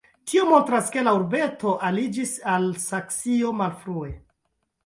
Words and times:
Tio 0.29 0.45
montras, 0.51 0.87
ke 0.95 1.03
la 1.07 1.13
urbeto 1.17 1.75
aliĝis 1.89 2.33
al 2.55 2.67
Saksio 2.87 3.55
malfrue. 3.63 4.13